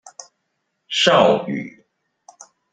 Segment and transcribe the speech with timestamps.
[0.89, 1.53] 邵語